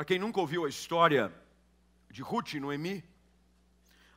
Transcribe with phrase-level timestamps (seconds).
[0.00, 1.30] Para quem nunca ouviu a história
[2.10, 3.04] de Ruth e Noemi,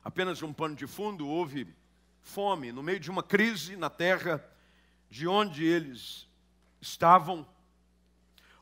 [0.02, 1.68] apenas um pano de fundo, houve
[2.22, 4.42] fome no meio de uma crise na terra
[5.10, 6.26] de onde eles
[6.80, 7.46] estavam.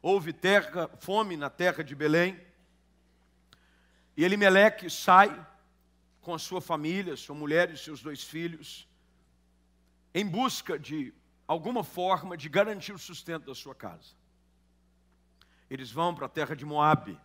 [0.03, 2.37] Houve terra, fome na terra de Belém.
[4.17, 5.47] E Elimeleque sai
[6.21, 8.89] com a sua família, sua mulher e seus dois filhos,
[10.13, 11.15] em busca de
[11.47, 14.22] alguma forma de garantir o sustento da sua casa.
[15.73, 17.19] Eles vão para a terra de Moabe.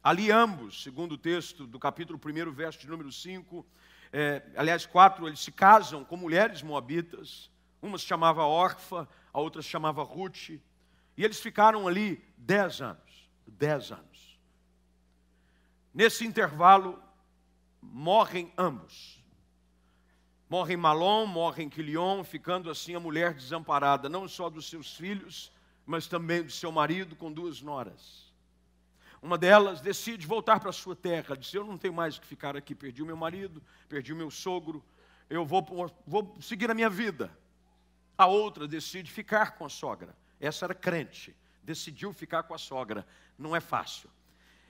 [0.00, 3.66] Ali ambos, segundo o texto do capítulo 1, verso de número 5,
[4.12, 7.50] é, aliás, 4, eles se casam com mulheres moabitas.
[7.82, 10.50] Uma se chamava Orfa, a outra se chamava Ruth.
[10.50, 13.28] E eles ficaram ali dez anos.
[13.44, 14.38] Dez anos.
[15.92, 17.02] Nesse intervalo,
[17.82, 19.20] morrem ambos.
[20.48, 25.52] Morrem Malom, morrem Quilion, ficando assim a mulher desamparada, não só dos seus filhos,
[25.86, 28.32] mas também do seu marido com duas noras.
[29.20, 32.74] Uma delas decide voltar para sua terra, diz: Eu não tenho mais que ficar aqui,
[32.74, 34.84] perdi o meu marido, perdi o meu sogro,
[35.30, 35.64] eu vou,
[36.06, 37.30] vou seguir a minha vida.
[38.16, 40.16] A outra decide ficar com a sogra.
[40.38, 43.06] Essa era crente, decidiu ficar com a sogra.
[43.38, 44.10] Não é fácil.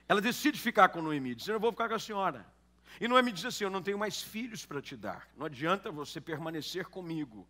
[0.09, 2.47] Ela decide ficar com Noemi, diz: Eu vou ficar com a senhora.
[3.01, 5.29] E Noemi diz assim: Eu não tenho mais filhos para te dar.
[5.37, 7.47] Não adianta você permanecer comigo,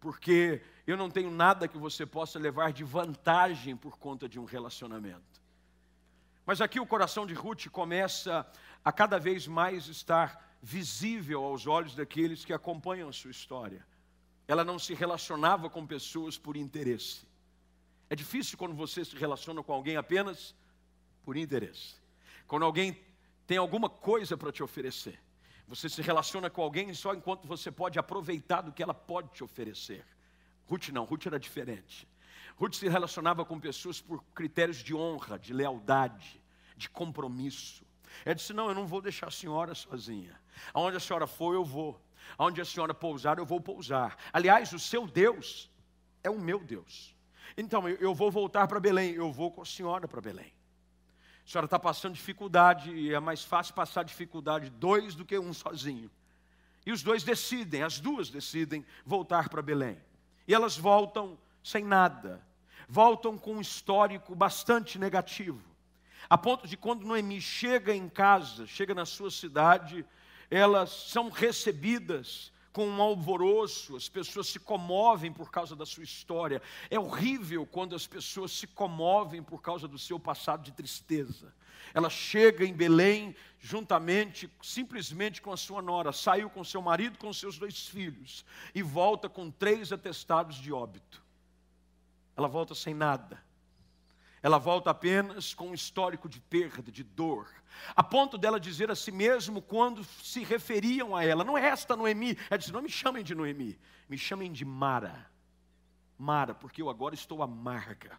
[0.00, 4.44] porque eu não tenho nada que você possa levar de vantagem por conta de um
[4.44, 5.42] relacionamento.
[6.44, 8.46] Mas aqui o coração de Ruth começa
[8.84, 13.84] a cada vez mais estar visível aos olhos daqueles que acompanham a sua história.
[14.46, 17.26] Ela não se relacionava com pessoas por interesse.
[18.08, 20.54] É difícil quando você se relaciona com alguém apenas
[21.24, 21.96] por interesse.
[22.46, 22.96] Quando alguém
[23.46, 25.20] tem alguma coisa para te oferecer.
[25.66, 29.42] Você se relaciona com alguém só enquanto você pode aproveitar do que ela pode te
[29.42, 30.06] oferecer.
[30.66, 32.08] Ruth não, Ruth era diferente.
[32.56, 36.42] Ruth se relacionava com pessoas por critérios de honra, de lealdade,
[36.76, 37.84] de compromisso.
[38.24, 40.40] Ela disse: Não, eu não vou deixar a senhora sozinha.
[40.72, 42.00] Aonde a senhora for, eu vou.
[42.38, 44.16] Aonde a senhora pousar, eu vou pousar.
[44.32, 45.70] Aliás, o seu Deus
[46.22, 47.14] é o meu Deus.
[47.56, 50.52] Então, eu vou voltar para Belém, eu vou com a senhora para Belém.
[51.46, 55.54] A senhora está passando dificuldade e é mais fácil passar dificuldade dois do que um
[55.54, 56.10] sozinho.
[56.84, 59.96] E os dois decidem, as duas decidem voltar para Belém.
[60.48, 62.44] E elas voltam sem nada,
[62.88, 65.62] voltam com um histórico bastante negativo.
[66.28, 70.04] A ponto de quando Noemi chega em casa, chega na sua cidade,
[70.50, 76.60] elas são recebidas com um alvoroço, as pessoas se comovem por causa da sua história.
[76.90, 81.54] É horrível quando as pessoas se comovem por causa do seu passado de tristeza.
[81.94, 87.32] Ela chega em Belém juntamente, simplesmente com a sua nora, saiu com seu marido, com
[87.32, 88.44] seus dois filhos
[88.74, 91.24] e volta com três atestados de óbito.
[92.36, 93.42] Ela volta sem nada.
[94.42, 97.48] Ela volta apenas com um histórico de perda, de dor,
[97.94, 101.96] a ponto dela dizer a si mesmo quando se referiam a ela, não é esta
[101.96, 105.30] Noemi, ela disse, não me chamem de Noemi, me chamem de Mara.
[106.18, 108.18] Mara, porque eu agora estou amarga.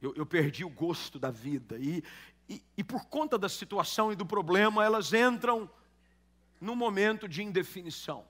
[0.00, 1.76] Eu, eu perdi o gosto da vida.
[1.78, 2.04] E,
[2.48, 5.68] e, e por conta da situação e do problema, elas entram
[6.60, 8.24] num momento de indefinição.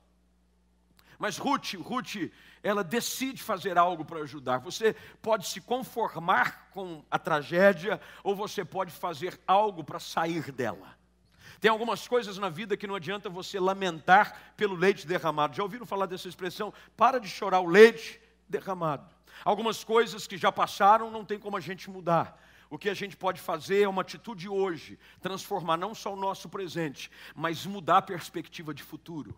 [1.19, 2.31] Mas Ruth, Ruth,
[2.63, 4.59] ela decide fazer algo para ajudar.
[4.59, 10.97] Você pode se conformar com a tragédia ou você pode fazer algo para sair dela.
[11.61, 15.57] Tem algumas coisas na vida que não adianta você lamentar pelo leite derramado.
[15.57, 16.73] Já ouviram falar dessa expressão?
[16.97, 19.13] Para de chorar o leite derramado.
[19.45, 22.41] Algumas coisas que já passaram não tem como a gente mudar.
[22.71, 26.49] O que a gente pode fazer é uma atitude hoje, transformar não só o nosso
[26.49, 29.35] presente, mas mudar a perspectiva de futuro.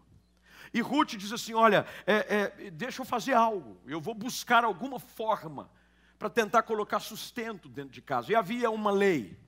[0.73, 4.99] E Ruth diz assim: Olha, é, é, deixa eu fazer algo, eu vou buscar alguma
[4.99, 5.71] forma
[6.19, 8.31] para tentar colocar sustento dentro de casa.
[8.31, 9.39] E havia uma lei,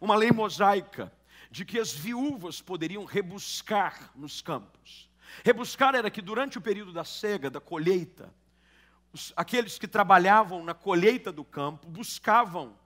[0.00, 1.12] uma lei mosaica,
[1.50, 5.10] de que as viúvas poderiam rebuscar nos campos.
[5.44, 8.32] Rebuscar era que durante o período da cega, da colheita,
[9.12, 12.76] os, aqueles que trabalhavam na colheita do campo buscavam,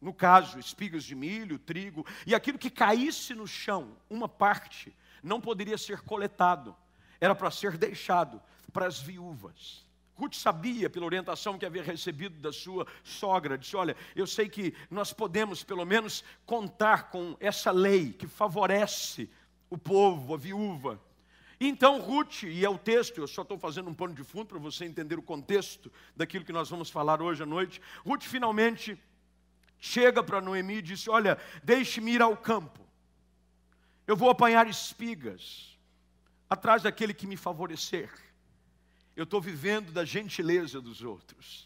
[0.00, 5.40] no caso, espigas de milho, trigo, e aquilo que caísse no chão, uma parte, não
[5.40, 6.76] poderia ser coletado,
[7.20, 8.40] era para ser deixado
[8.72, 9.86] para as viúvas.
[10.16, 14.74] Ruth sabia, pela orientação que havia recebido da sua sogra, disse: Olha, eu sei que
[14.90, 19.28] nós podemos pelo menos contar com essa lei que favorece
[19.68, 21.00] o povo, a viúva.
[21.60, 24.58] Então Ruth, e é o texto, eu só estou fazendo um pano de fundo para
[24.58, 27.80] você entender o contexto daquilo que nós vamos falar hoje à noite.
[28.04, 28.98] Ruth finalmente
[29.78, 32.85] chega para Noemi e disse: Olha, deixe-me ir ao campo
[34.06, 35.76] eu vou apanhar espigas
[36.48, 38.10] atrás daquele que me favorecer.
[39.16, 41.65] Eu estou vivendo da gentileza dos outros.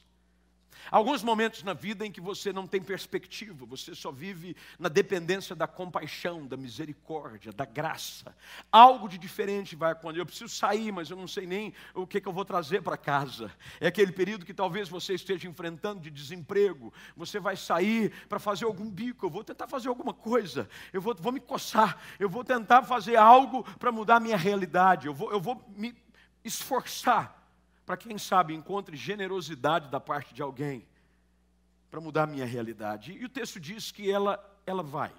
[0.91, 5.55] Alguns momentos na vida em que você não tem perspectiva, você só vive na dependência
[5.55, 8.35] da compaixão, da misericórdia, da graça.
[8.73, 10.21] Algo de diferente vai acontecer.
[10.21, 12.97] Eu preciso sair, mas eu não sei nem o que, que eu vou trazer para
[12.97, 13.53] casa.
[13.81, 16.93] É aquele período que talvez você esteja enfrentando de desemprego.
[17.17, 19.27] Você vai sair para fazer algum bico.
[19.27, 20.69] Eu vou tentar fazer alguma coisa.
[20.93, 21.99] Eu vou, vou me coçar.
[22.19, 25.07] Eu vou tentar fazer algo para mudar a minha realidade.
[25.07, 25.95] Eu vou, eu vou me
[26.45, 27.40] esforçar
[27.91, 30.87] para quem sabe encontre generosidade da parte de alguém
[31.91, 33.11] para mudar a minha realidade.
[33.11, 35.13] E o texto diz que ela, ela vai.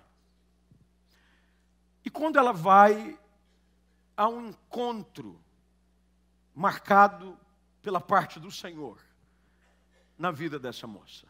[2.06, 3.19] E quando ela vai,
[4.15, 5.38] há um encontro
[6.56, 7.38] marcado
[7.81, 8.97] pela parte do Senhor
[10.18, 11.27] na vida dessa moça.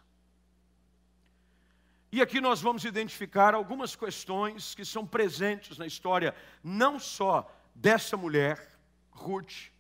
[2.12, 8.16] E aqui nós vamos identificar algumas questões que são presentes na história, não só dessa
[8.16, 8.78] mulher,
[9.10, 9.71] Ruth,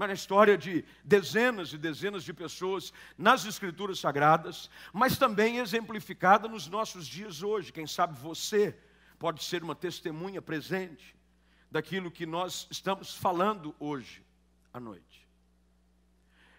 [0.00, 6.48] mas na história de dezenas e dezenas de pessoas nas Escrituras Sagradas, mas também exemplificada
[6.48, 7.70] nos nossos dias hoje.
[7.70, 8.74] Quem sabe você
[9.18, 11.14] pode ser uma testemunha presente
[11.70, 14.24] daquilo que nós estamos falando hoje
[14.72, 15.28] à noite.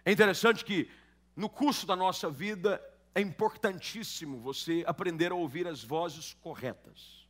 [0.04, 0.88] É interessante que
[1.34, 2.80] no curso da nossa vida
[3.12, 7.21] é importantíssimo você aprender a ouvir as vozes corretas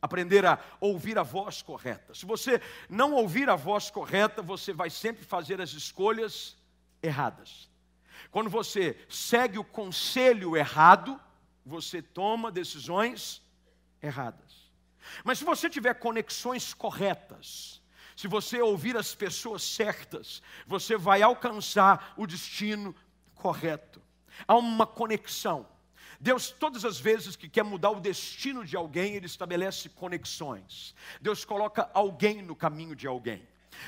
[0.00, 2.14] aprender a ouvir a voz correta.
[2.14, 6.56] Se você não ouvir a voz correta, você vai sempre fazer as escolhas
[7.02, 7.68] erradas.
[8.30, 11.20] Quando você segue o conselho errado,
[11.64, 13.42] você toma decisões
[14.02, 14.70] erradas.
[15.24, 17.80] Mas se você tiver conexões corretas,
[18.16, 22.94] se você ouvir as pessoas certas, você vai alcançar o destino
[23.34, 24.02] correto.
[24.46, 25.66] Há uma conexão.
[26.20, 30.94] Deus, todas as vezes que quer mudar o destino de alguém, Ele estabelece conexões.
[31.20, 33.46] Deus coloca alguém no caminho de alguém.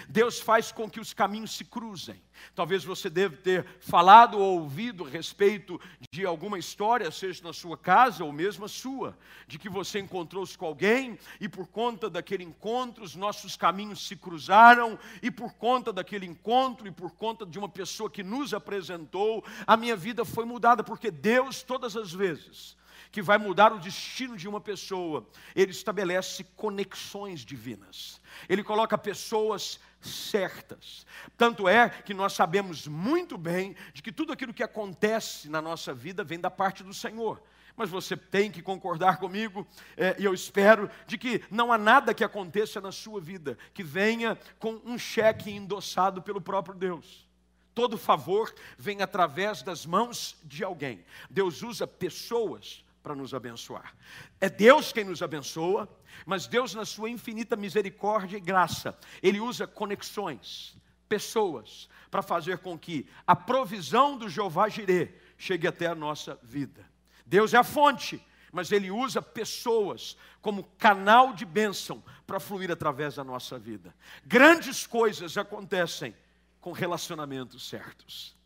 [0.09, 2.21] Deus faz com que os caminhos se cruzem.
[2.55, 5.81] Talvez você deve ter falado ou ouvido a respeito
[6.13, 9.17] de alguma história, seja na sua casa ou mesmo a sua,
[9.47, 14.17] de que você encontrou-se com alguém e por conta daquele encontro os nossos caminhos se
[14.17, 19.45] cruzaram e por conta daquele encontro e por conta de uma pessoa que nos apresentou,
[19.67, 22.80] a minha vida foi mudada porque Deus todas as vezes
[23.11, 28.21] que vai mudar o destino de uma pessoa, ele estabelece conexões divinas.
[28.49, 31.07] Ele coloca pessoas certas.
[31.37, 35.93] Tanto é que nós sabemos muito bem de que tudo aquilo que acontece na nossa
[35.93, 37.43] vida vem da parte do Senhor.
[37.77, 39.67] Mas você tem que concordar comigo,
[39.97, 43.83] é, e eu espero, de que não há nada que aconteça na sua vida que
[43.83, 47.29] venha com um cheque endossado pelo próprio Deus.
[47.75, 51.05] Todo favor vem através das mãos de alguém.
[51.31, 53.95] Deus usa pessoas para nos abençoar.
[54.41, 55.89] É Deus quem nos abençoa,
[56.27, 60.77] mas Deus, na sua infinita misericórdia e graça, Ele usa conexões,
[61.09, 66.89] pessoas, para fazer com que a provisão do Jeová Jirê chegue até a nossa vida.
[67.25, 73.15] Deus é a fonte, mas Ele usa pessoas como canal de bênção para fluir através
[73.15, 73.95] da nossa vida.
[74.25, 76.15] Grandes coisas acontecem
[76.61, 78.37] com relacionamentos certos.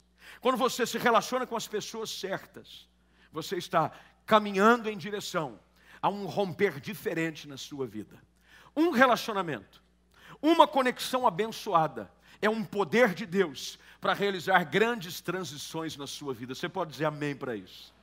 [0.41, 2.89] Quando você se relaciona com as pessoas certas,
[3.33, 3.91] você está
[4.27, 5.59] caminhando em direção
[6.03, 8.21] a um romper diferente na sua vida.
[8.77, 9.83] Um relacionamento,
[10.43, 12.11] uma conexão abençoada,
[12.43, 16.55] é um poder de Deus para realizar grandes transições na sua vida.
[16.55, 17.94] Você pode dizer amém para isso?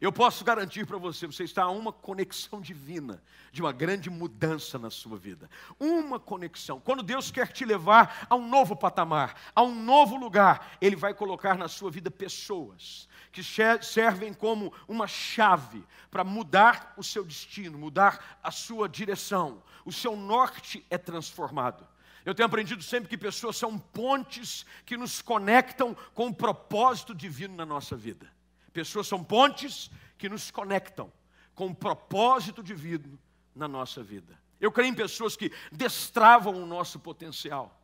[0.00, 4.78] Eu posso garantir para você, você está a uma conexão divina, de uma grande mudança
[4.78, 5.50] na sua vida.
[5.78, 6.80] Uma conexão.
[6.80, 11.12] Quando Deus quer te levar a um novo patamar, a um novo lugar, Ele vai
[11.12, 13.42] colocar na sua vida pessoas que
[13.82, 19.62] servem como uma chave para mudar o seu destino, mudar a sua direção.
[19.84, 21.86] O seu norte é transformado.
[22.24, 27.54] Eu tenho aprendido sempre que pessoas são pontes que nos conectam com o propósito divino
[27.54, 28.39] na nossa vida.
[28.80, 31.12] Pessoas são pontes que nos conectam
[31.54, 33.18] com o propósito divino
[33.54, 34.40] na nossa vida.
[34.58, 37.78] Eu creio em pessoas que destravam o nosso potencial.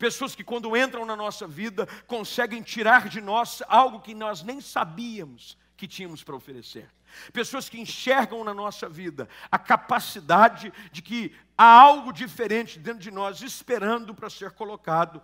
[0.00, 4.60] Pessoas que, quando entram na nossa vida, conseguem tirar de nós algo que nós nem
[4.60, 6.90] sabíamos que tínhamos para oferecer.
[7.32, 13.12] Pessoas que enxergam na nossa vida a capacidade de que há algo diferente dentro de
[13.12, 15.22] nós, esperando para ser colocado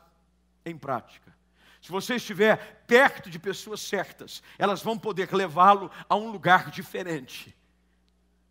[0.65, 1.37] em prática.
[1.81, 7.57] Se você estiver perto de pessoas certas, elas vão poder levá-lo a um lugar diferente.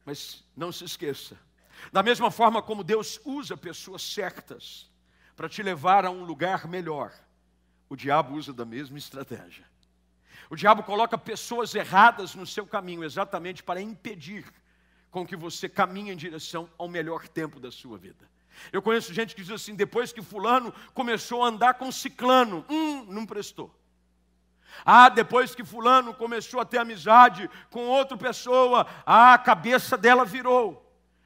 [0.05, 1.38] Mas não se esqueça,
[1.91, 4.89] da mesma forma como Deus usa pessoas certas
[5.36, 7.13] para te levar a um lugar melhor,
[7.89, 9.65] o diabo usa da mesma estratégia.
[10.50, 14.46] O diabo coloca pessoas erradas no seu caminho exatamente para impedir
[15.12, 18.29] com que você caminhe em direção ao melhor tempo da sua vida.
[18.71, 23.05] Eu conheço gente que diz assim: depois que Fulano começou a andar com Ciclano, hum,
[23.07, 23.73] não prestou.
[24.85, 30.25] Ah, depois que Fulano começou a ter amizade com outra pessoa, ah, a cabeça dela
[30.25, 30.83] virou.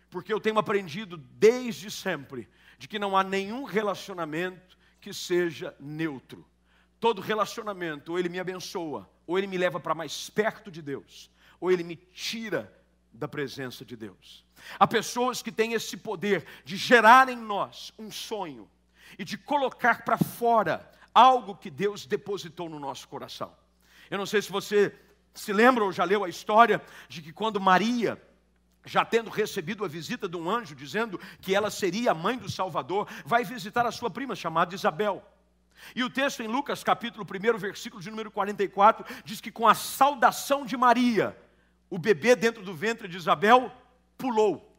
[0.10, 6.46] Porque eu tenho aprendido desde sempre de que não há nenhum relacionamento que seja neutro.
[7.00, 11.32] Todo relacionamento, ou ele me abençoa, ou ele me leva para mais perto de Deus,
[11.60, 12.72] ou ele me tira
[13.12, 14.46] da presença de Deus.
[14.80, 18.70] Há pessoas que têm esse poder de gerar em nós um sonho
[19.18, 23.54] e de colocar para fora algo que Deus depositou no nosso coração.
[24.10, 24.94] Eu não sei se você
[25.34, 28.22] se lembra ou já leu a história de que quando Maria,
[28.86, 32.52] já tendo recebido a visita de um anjo dizendo que ela seria a mãe do
[32.52, 35.26] Salvador, vai visitar a sua prima chamada Isabel.
[35.96, 39.74] E o texto em Lucas, capítulo 1, versículo de número 44, diz que com a
[39.74, 41.36] saudação de Maria,
[41.92, 43.70] o bebê dentro do ventre de Isabel
[44.18, 44.74] pulou.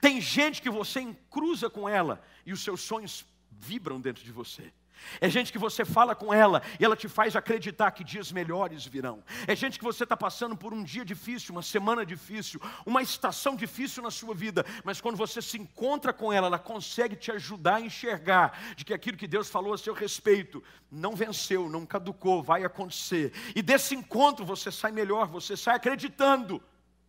[0.00, 4.72] Tem gente que você encruza com ela e os seus sonhos vibram dentro de você.
[5.20, 8.86] É gente que você fala com ela e ela te faz acreditar que dias melhores
[8.86, 9.22] virão.
[9.46, 13.56] É gente que você está passando por um dia difícil, uma semana difícil, uma estação
[13.56, 17.76] difícil na sua vida, mas quando você se encontra com ela, ela consegue te ajudar
[17.76, 22.42] a enxergar de que aquilo que Deus falou a seu respeito não venceu, não caducou,
[22.42, 23.32] vai acontecer.
[23.54, 26.62] E desse encontro você sai melhor, você sai acreditando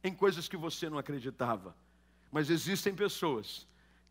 [0.03, 1.75] em coisas que você não acreditava.
[2.31, 3.67] Mas existem pessoas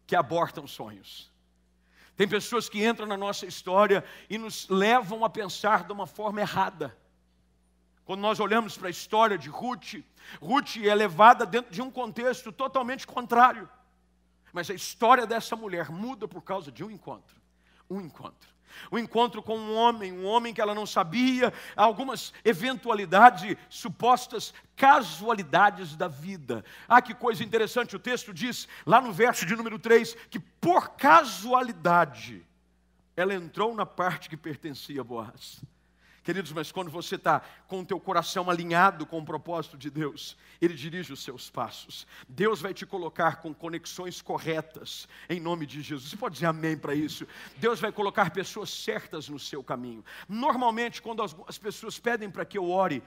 [0.06, 1.33] que abortam sonhos
[2.16, 6.40] tem pessoas que entram na nossa história e nos levam a pensar de uma forma
[6.40, 6.96] errada.
[8.04, 9.94] Quando nós olhamos para a história de Ruth,
[10.40, 13.68] Ruth é levada dentro de um contexto totalmente contrário.
[14.52, 17.36] Mas a história dessa mulher muda por causa de um encontro.
[17.90, 18.53] Um encontro
[18.90, 25.96] o encontro com um homem, um homem que ela não sabia, algumas eventualidades, supostas casualidades
[25.96, 26.64] da vida.
[26.88, 30.90] Ah, que coisa interessante, o texto diz, lá no verso de número 3, que por
[30.90, 32.46] casualidade
[33.16, 35.62] ela entrou na parte que pertencia a Boaz.
[36.24, 40.38] Queridos, mas quando você está com o teu coração alinhado com o propósito de Deus,
[40.58, 42.06] Ele dirige os seus passos.
[42.26, 46.08] Deus vai te colocar com conexões corretas, em nome de Jesus.
[46.08, 47.28] Você pode dizer amém para isso?
[47.58, 50.02] Deus vai colocar pessoas certas no seu caminho.
[50.26, 53.02] Normalmente, quando as, as pessoas pedem para que eu ore,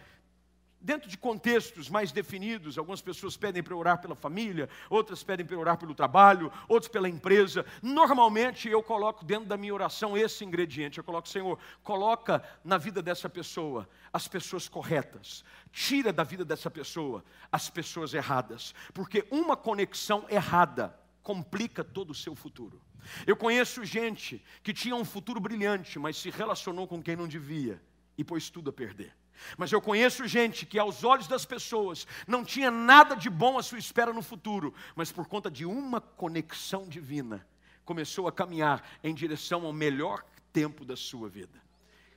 [0.87, 5.57] dentro de contextos mais definidos, algumas pessoas pedem para orar pela família, outras pedem para
[5.57, 7.65] orar pelo trabalho, outros pela empresa.
[7.81, 10.97] Normalmente eu coloco dentro da minha oração esse ingrediente.
[10.97, 15.43] Eu coloco, Senhor, coloca na vida dessa pessoa as pessoas corretas.
[15.73, 22.15] Tira da vida dessa pessoa as pessoas erradas, porque uma conexão errada complica todo o
[22.15, 22.81] seu futuro.
[23.25, 27.81] Eu conheço gente que tinha um futuro brilhante, mas se relacionou com quem não devia
[28.17, 29.13] e pôs tudo a perder.
[29.57, 33.63] Mas eu conheço gente que, aos olhos das pessoas, não tinha nada de bom à
[33.63, 37.45] sua espera no futuro, mas por conta de uma conexão divina,
[37.85, 41.61] começou a caminhar em direção ao melhor tempo da sua vida.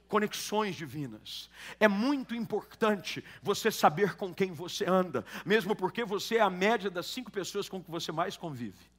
[0.09, 1.49] Conexões divinas.
[1.79, 6.91] É muito importante você saber com quem você anda, mesmo porque você é a média
[6.91, 8.91] das cinco pessoas com que você mais convive.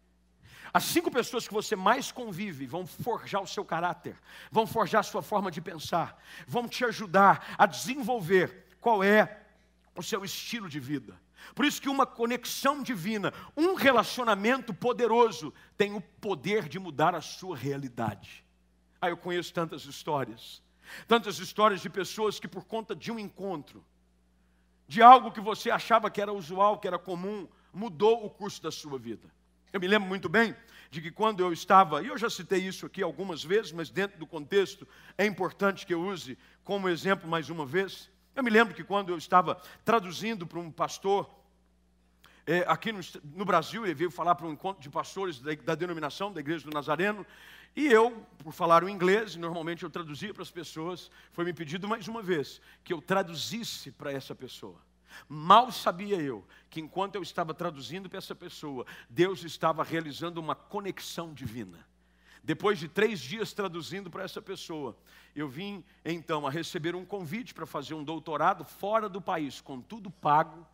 [0.74, 4.16] As cinco pessoas que você mais convive vão forjar o seu caráter,
[4.50, 9.42] vão forjar a sua forma de pensar, vão te ajudar a desenvolver qual é
[9.96, 11.20] o seu estilo de vida.
[11.54, 17.22] Por isso que uma conexão divina, um relacionamento poderoso, tem o poder de mudar a
[17.22, 18.46] sua realidade.
[19.02, 20.62] Ah, eu conheço tantas histórias,
[21.08, 23.84] tantas histórias de pessoas que por conta de um encontro,
[24.88, 28.72] de algo que você achava que era usual, que era comum, mudou o curso da
[28.72, 29.30] sua vida.
[29.74, 30.56] Eu me lembro muito bem
[30.90, 34.20] de que quando eu estava, e eu já citei isso aqui algumas vezes, mas dentro
[34.20, 34.86] do contexto
[35.18, 38.10] é importante que eu use como exemplo mais uma vez.
[38.36, 41.30] Eu me lembro que quando eu estava traduzindo para um pastor
[42.46, 43.00] é, aqui no,
[43.36, 46.66] no, Brasil, ele veio falar para um encontro de pastores da, da, denominação, da Igreja
[46.66, 47.26] do Nazareno,
[47.74, 51.88] e eu, por falar o inglês, normalmente eu traduzia para as pessoas, foi me pedido
[51.88, 54.82] mais uma vez que eu traduzisse para essa pessoa.
[55.28, 60.56] Mal sabia eu que enquanto eu estava traduzindo para essa pessoa, Deus estava realizando uma
[60.56, 61.86] conexão divina.
[62.44, 64.98] Depois de três dias traduzindo para essa pessoa,
[65.36, 69.80] eu vim então a receber um convite para fazer um doutorado fora do país, com
[69.80, 70.66] tudo pago,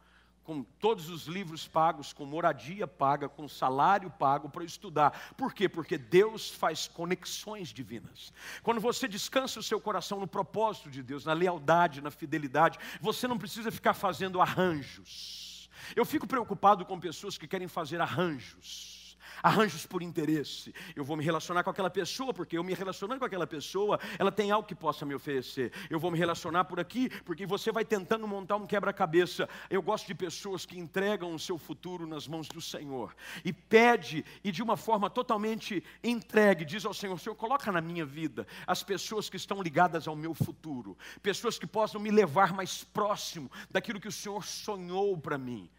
[0.47, 5.33] com todos os livros pagos, com moradia paga, com salário pago para estudar.
[5.35, 5.67] Por quê?
[5.67, 8.31] Porque Deus faz conexões divinas.
[8.63, 13.27] Quando você descansa o seu coração no propósito de Deus, na lealdade, na fidelidade, você
[13.27, 15.69] não precisa ficar fazendo arranjos.
[15.93, 18.96] Eu fico preocupado com pessoas que querem fazer arranjos
[19.41, 20.73] arranjos por interesse.
[20.95, 24.31] Eu vou me relacionar com aquela pessoa, porque eu me relacionando com aquela pessoa, ela
[24.31, 25.71] tem algo que possa me oferecer.
[25.89, 29.47] Eu vou me relacionar por aqui, porque você vai tentando montar um quebra-cabeça.
[29.69, 34.25] Eu gosto de pessoas que entregam o seu futuro nas mãos do Senhor e pede,
[34.43, 38.83] e de uma forma totalmente entregue, diz ao Senhor: Senhor, coloca na minha vida as
[38.83, 43.99] pessoas que estão ligadas ao meu futuro, pessoas que possam me levar mais próximo daquilo
[43.99, 45.69] que o Senhor sonhou para mim.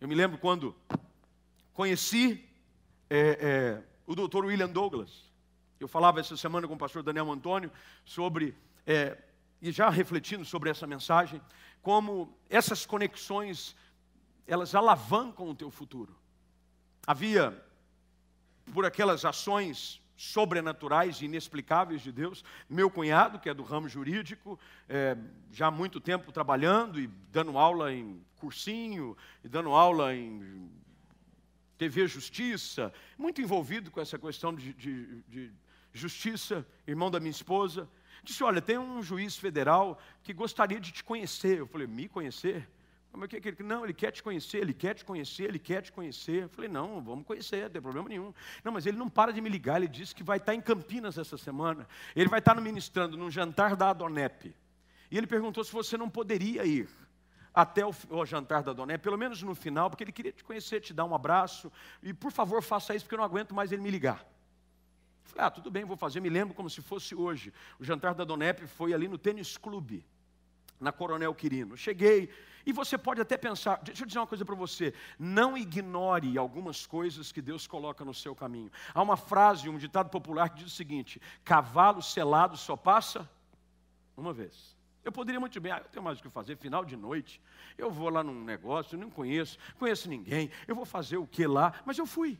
[0.00, 0.76] Eu me lembro quando
[1.76, 2.42] conheci
[3.10, 5.30] é, é, o doutor William Douglas.
[5.78, 7.70] Eu falava essa semana com o pastor Daniel Antônio
[8.02, 8.56] sobre,
[8.86, 9.18] é,
[9.60, 11.38] e já refletindo sobre essa mensagem,
[11.82, 13.76] como essas conexões,
[14.46, 16.16] elas alavancam o teu futuro.
[17.06, 17.62] Havia,
[18.72, 22.42] por aquelas ações sobrenaturais e inexplicáveis de Deus.
[22.70, 25.14] Meu cunhado, que é do ramo jurídico, é,
[25.52, 29.14] já há muito tempo trabalhando e dando aula em cursinho,
[29.44, 30.70] e dando aula em
[31.78, 35.52] TV Justiça, muito envolvido com essa questão de, de, de
[35.92, 37.88] justiça, irmão da minha esposa.
[38.22, 41.58] Disse: Olha, tem um juiz federal que gostaria de te conhecer.
[41.58, 42.68] Eu falei: Me conhecer?
[43.16, 45.90] Mas que, que, não, ele quer te conhecer, ele quer te conhecer, ele quer te
[45.90, 46.42] conhecer.
[46.42, 48.32] Eu falei, não, vamos conhecer, não tem problema nenhum.
[48.62, 51.16] Não, mas ele não para de me ligar, ele disse que vai estar em Campinas
[51.16, 51.88] essa semana.
[52.14, 54.54] Ele vai estar ministrando num jantar da Adonep.
[55.10, 56.88] E ele perguntou se você não poderia ir
[57.56, 60.78] até o, o jantar da Adonep, pelo menos no final, porque ele queria te conhecer,
[60.78, 61.72] te dar um abraço.
[62.02, 64.22] E por favor, faça isso, porque eu não aguento mais ele me ligar.
[65.24, 66.20] Falei, ah, tudo bem, vou fazer.
[66.20, 67.54] Me lembro como se fosse hoje.
[67.80, 70.04] O jantar da Donep foi ali no tênis clube,
[70.78, 71.78] na Coronel Quirino.
[71.78, 72.28] Cheguei,
[72.66, 76.84] e você pode até pensar, deixa eu dizer uma coisa para você, não ignore algumas
[76.86, 78.70] coisas que Deus coloca no seu caminho.
[78.92, 83.26] Há uma frase, um ditado popular que diz o seguinte: cavalo selado só passa
[84.14, 84.75] uma vez.
[85.06, 87.40] Eu poderia muito bem, ah, eu tenho mais o que fazer, final de noite,
[87.78, 91.72] eu vou lá num negócio, não conheço, conheço ninguém, eu vou fazer o que lá?
[91.84, 92.36] Mas eu fui.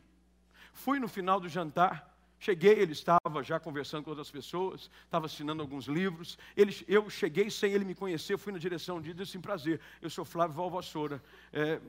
[0.73, 5.63] Fui no final do jantar, Cheguei, ele estava já conversando com outras pessoas, estava assinando
[5.63, 6.37] alguns livros.
[6.55, 10.09] Ele, eu cheguei sem ele me conhecer, fui na direção de disse assim, prazer, eu
[10.09, 11.23] sou Flávio Valvassoura.
[11.51, 11.81] É,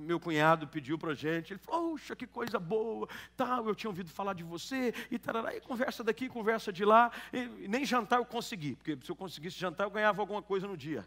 [0.00, 4.10] meu cunhado pediu para gente, ele falou, poxa, que coisa boa, tal, eu tinha ouvido
[4.10, 8.24] falar de você, e tarará, e conversa daqui, conversa de lá, e nem jantar eu
[8.24, 11.06] consegui, porque se eu conseguisse jantar eu ganhava alguma coisa no dia.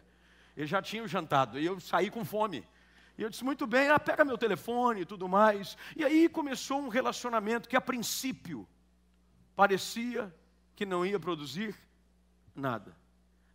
[0.56, 2.64] Ele já tinha jantado, e eu saí com fome.
[3.16, 5.76] E eu disse, muito bem, ah, pega meu telefone e tudo mais.
[5.96, 8.66] E aí começou um relacionamento que a princípio
[9.54, 10.34] parecia
[10.74, 11.76] que não ia produzir
[12.54, 12.96] nada.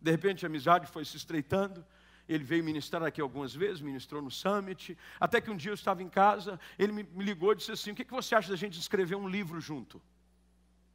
[0.00, 1.84] De repente a amizade foi se estreitando.
[2.30, 4.96] Ele veio ministrar aqui algumas vezes, ministrou no Summit.
[5.18, 7.94] Até que um dia eu estava em casa, ele me, ligou e disse assim: O
[7.94, 10.00] que, que você acha da gente escrever um livro junto?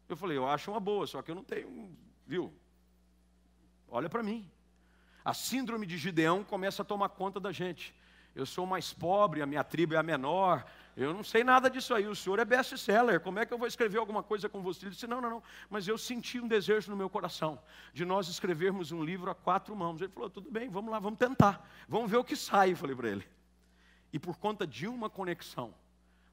[0.07, 1.93] Eu falei: Eu acho uma boa, só que eu não tenho,
[2.25, 2.53] viu?
[3.89, 4.49] Olha para mim.
[5.25, 7.93] A síndrome de Gideão começa a tomar conta da gente.
[8.35, 10.65] Eu sou mais pobre, a minha tribo é a menor,
[10.97, 13.67] eu não sei nada disso aí, o senhor é best-seller, como é que eu vou
[13.67, 14.85] escrever alguma coisa com você?
[14.85, 17.59] Ele disse, não, não, não, mas eu senti um desejo no meu coração,
[17.93, 20.01] de nós escrevermos um livro a quatro mãos.
[20.01, 22.95] Ele falou, tudo bem, vamos lá, vamos tentar, vamos ver o que sai, eu falei
[22.95, 23.27] para ele.
[24.13, 25.73] E por conta de uma conexão,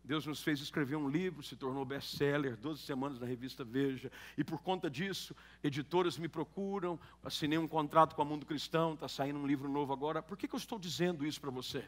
[0.04, 4.42] Deus nos fez escrever um livro, se tornou best-seller, 12 semanas na revista Veja, e
[4.42, 9.38] por conta disso, editoras me procuram, assinei um contrato com a Mundo Cristão, está saindo
[9.38, 10.20] um livro novo agora.
[10.20, 11.84] Por que, que eu estou dizendo isso para você?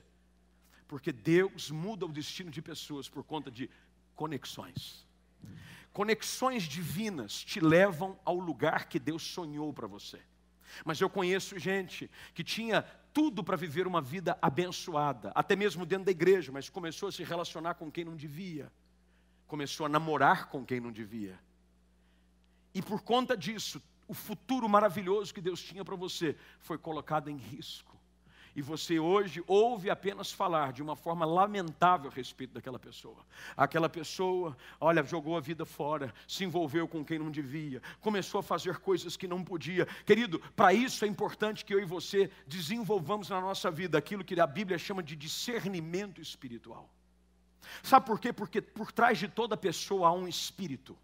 [0.87, 3.69] Porque Deus muda o destino de pessoas por conta de
[4.15, 5.05] conexões.
[5.93, 10.21] Conexões divinas te levam ao lugar que Deus sonhou para você.
[10.85, 16.07] Mas eu conheço gente que tinha tudo para viver uma vida abençoada, até mesmo dentro
[16.07, 18.71] da igreja, mas começou a se relacionar com quem não devia,
[19.47, 21.39] começou a namorar com quem não devia.
[22.75, 27.37] E por conta disso, o futuro maravilhoso que Deus tinha para você foi colocado em
[27.37, 27.94] risco
[28.57, 33.17] e você hoje ouve apenas falar de uma forma lamentável a respeito daquela pessoa.
[33.57, 38.43] Aquela pessoa, olha, jogou a vida fora, se envolveu com quem não devia, começou a
[38.43, 39.87] fazer coisas que não podia.
[40.07, 44.39] Querido, para isso é importante que eu e você desenvolvamos na nossa vida aquilo que
[44.39, 46.89] a Bíblia chama de discernimento espiritual.
[47.83, 48.33] Sabe por quê?
[48.33, 50.97] Porque por trás de toda pessoa há um espírito.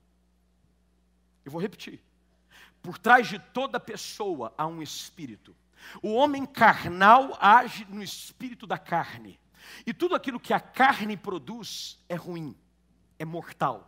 [1.45, 2.01] Eu vou repetir.
[2.83, 5.55] Por trás de toda pessoa há um espírito.
[6.03, 9.39] O homem carnal age no espírito da carne.
[9.87, 12.57] E tudo aquilo que a carne produz é ruim,
[13.19, 13.87] é mortal.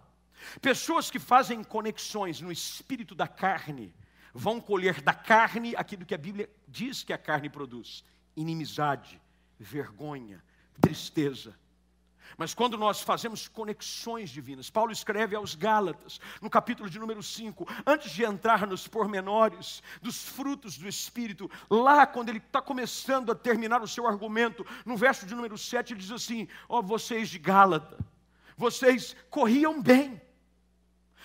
[0.61, 3.95] Pessoas que fazem conexões no espírito da carne
[4.35, 8.05] vão colher da carne aquilo que a Bíblia diz que a carne produz:
[8.37, 9.21] inimizade,
[9.59, 10.43] vergonha,
[10.81, 11.57] tristeza,
[12.37, 17.67] mas quando nós fazemos conexões divinas, Paulo escreve aos Gálatas, no capítulo de número 5,
[17.87, 23.35] antes de entrar nos pormenores dos frutos do Espírito, lá quando ele está começando a
[23.35, 27.29] terminar o seu argumento, no verso de número 7, ele diz assim: Ó oh, vocês
[27.29, 27.99] de Gálata,
[28.57, 30.21] vocês corriam bem,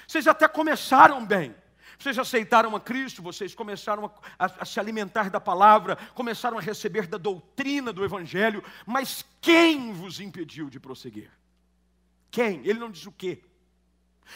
[0.07, 1.55] vocês até começaram bem.
[1.97, 4.05] Vocês aceitaram a Cristo, vocês começaram
[4.37, 9.25] a, a, a, se alimentar da palavra, começaram a receber da doutrina do Evangelho, mas
[9.41, 11.31] quem vos impediu de prosseguir?
[12.29, 12.61] Quem?
[12.65, 13.43] Ele não diz o quê.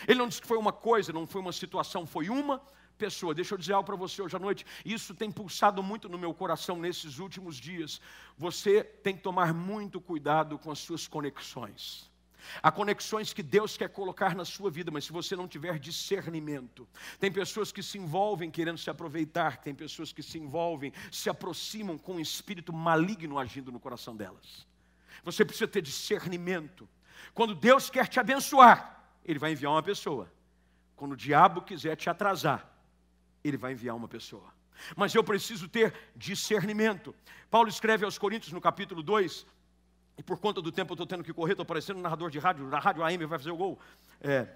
[0.08, 2.62] Ele não diz que foi uma coisa, não foi uma situação, foi uma
[2.98, 3.34] pessoa.
[3.34, 4.66] Deixa eu dizer algo para você hoje à noite.
[4.86, 8.00] Isso tem pulsado muito no meu coração nesses últimos dias.
[8.38, 12.11] Você tem que tomar muito cuidado com as suas conexões.
[12.62, 16.88] Há conexões que Deus quer colocar na sua vida, mas se você não tiver discernimento,
[17.20, 21.98] tem pessoas que se envolvem querendo se aproveitar, tem pessoas que se envolvem, se aproximam
[21.98, 24.68] com um espírito maligno agindo no coração delas.
[25.24, 26.88] Você precisa ter discernimento.
[27.34, 30.32] Quando Deus quer te abençoar, Ele vai enviar uma pessoa.
[30.96, 32.70] Quando o diabo quiser te atrasar,
[33.44, 34.52] Ele vai enviar uma pessoa.
[34.96, 37.14] Mas eu preciso ter discernimento.
[37.50, 39.46] Paulo escreve aos Coríntios no capítulo 2,
[40.18, 42.40] e por conta do tempo eu estou tendo que correr, estou parecendo um narrador de
[42.40, 43.80] rádio, na rádio AM vai fazer o gol.
[44.20, 44.48] É.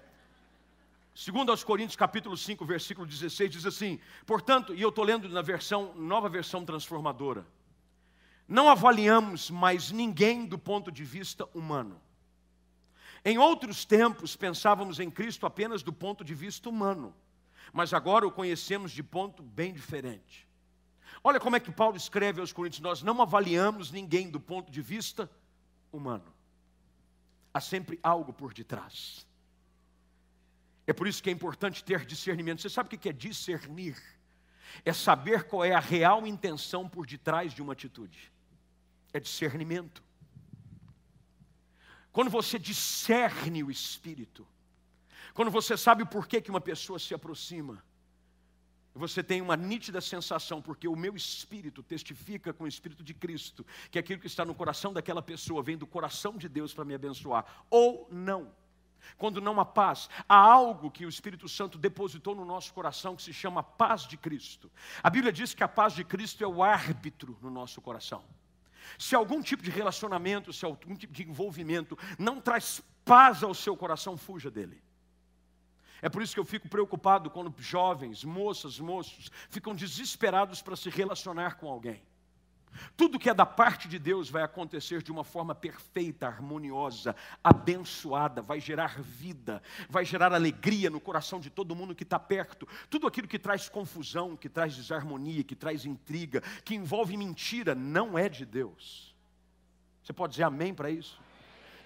[1.14, 5.40] Segundo aos Coríntios, capítulo 5, versículo 16, diz assim, portanto, e eu estou lendo na
[5.40, 7.46] versão, nova versão transformadora,
[8.46, 12.00] não avaliamos mais ninguém do ponto de vista humano.
[13.24, 17.14] Em outros tempos, pensávamos em Cristo apenas do ponto de vista humano,
[17.72, 20.46] mas agora o conhecemos de ponto bem diferente.
[21.24, 24.80] Olha como é que Paulo escreve aos Coríntios: nós não avaliamos ninguém do ponto de
[24.80, 25.45] vista humano
[25.92, 26.32] humano.
[27.52, 29.26] Há sempre algo por detrás.
[30.86, 32.62] É por isso que é importante ter discernimento.
[32.62, 34.00] Você sabe o que é discernir?
[34.84, 38.32] É saber qual é a real intenção por detrás de uma atitude.
[39.12, 40.02] É discernimento.
[42.12, 44.46] Quando você discerne o espírito,
[45.34, 47.84] quando você sabe porquê que uma pessoa se aproxima,
[48.96, 53.64] você tem uma nítida sensação, porque o meu espírito testifica com o espírito de Cristo,
[53.90, 56.94] que aquilo que está no coração daquela pessoa vem do coração de Deus para me
[56.94, 58.50] abençoar, ou não.
[59.16, 63.22] Quando não há paz, há algo que o Espírito Santo depositou no nosso coração que
[63.22, 64.70] se chama paz de Cristo.
[65.02, 68.24] A Bíblia diz que a paz de Cristo é o árbitro no nosso coração.
[68.98, 73.76] Se algum tipo de relacionamento, se algum tipo de envolvimento não traz paz ao seu
[73.76, 74.82] coração, fuja dele.
[76.02, 80.90] É por isso que eu fico preocupado quando jovens, moças, moços ficam desesperados para se
[80.90, 82.02] relacionar com alguém.
[82.96, 88.42] Tudo que é da parte de Deus vai acontecer de uma forma perfeita, harmoniosa, abençoada,
[88.42, 92.68] vai gerar vida, vai gerar alegria no coração de todo mundo que está perto.
[92.90, 98.18] Tudo aquilo que traz confusão, que traz desarmonia, que traz intriga, que envolve mentira, não
[98.18, 99.14] é de Deus.
[100.02, 101.20] Você pode dizer amém para isso?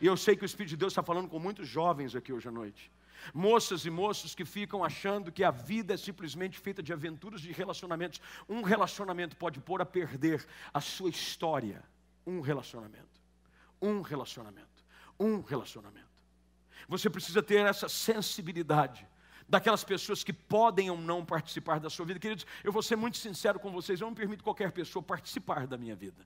[0.01, 2.49] E eu sei que o Espírito de Deus está falando com muitos jovens aqui hoje
[2.49, 2.91] à noite.
[3.35, 7.53] Moças e moços que ficam achando que a vida é simplesmente feita de aventuras de
[7.53, 8.21] relacionamentos.
[8.49, 11.83] Um relacionamento pode pôr a perder a sua história.
[12.27, 13.21] Um relacionamento.
[13.81, 14.85] Um relacionamento.
[15.19, 16.09] Um relacionamento.
[16.89, 19.07] Você precisa ter essa sensibilidade
[19.49, 22.21] daquelas pessoas que podem ou não participar da sua vida.
[22.21, 25.77] Queridos, eu vou ser muito sincero com vocês, eu não permito qualquer pessoa participar da
[25.77, 26.25] minha vida.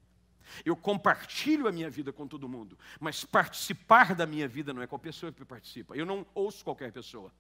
[0.65, 4.87] Eu compartilho a minha vida com todo mundo, mas participar da minha vida não é
[4.87, 5.97] qualquer pessoa que participa.
[5.97, 7.33] Eu não ouço qualquer pessoa.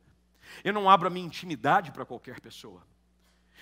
[0.62, 2.82] Eu não abro a minha intimidade para qualquer pessoa.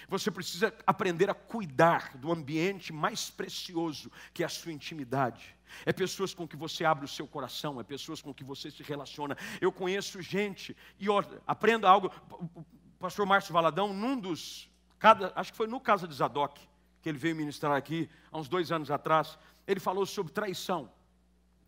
[0.09, 5.57] Você precisa aprender a cuidar do ambiente mais precioso que é a sua intimidade.
[5.87, 8.83] É pessoas com que você abre o seu coração, é pessoas com que você se
[8.83, 9.37] relaciona.
[9.61, 11.07] Eu conheço gente, e
[11.47, 12.11] aprenda algo.
[12.31, 12.65] O
[12.99, 16.61] pastor Márcio Valadão, num dos, cada, acho que foi no Casa de Zadok,
[17.03, 19.37] que ele veio ministrar aqui há uns dois anos atrás,
[19.67, 20.91] ele falou sobre traição.